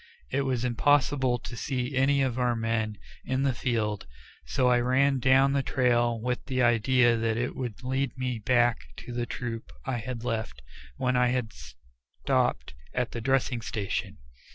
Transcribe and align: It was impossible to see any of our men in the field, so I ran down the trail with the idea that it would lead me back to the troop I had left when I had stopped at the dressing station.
It 0.31 0.41
was 0.47 0.65
impossible 0.65 1.37
to 1.37 1.55
see 1.55 1.95
any 1.95 2.23
of 2.23 2.39
our 2.39 2.55
men 2.55 2.97
in 3.23 3.43
the 3.43 3.53
field, 3.53 4.07
so 4.47 4.67
I 4.67 4.79
ran 4.79 5.19
down 5.19 5.53
the 5.53 5.61
trail 5.61 6.19
with 6.19 6.43
the 6.47 6.63
idea 6.63 7.15
that 7.17 7.37
it 7.37 7.55
would 7.55 7.83
lead 7.83 8.17
me 8.17 8.39
back 8.39 8.79
to 9.05 9.13
the 9.13 9.27
troop 9.27 9.71
I 9.85 9.97
had 9.97 10.23
left 10.23 10.63
when 10.97 11.15
I 11.15 11.27
had 11.27 11.53
stopped 11.53 12.73
at 12.95 13.11
the 13.11 13.21
dressing 13.21 13.61
station. 13.61 14.17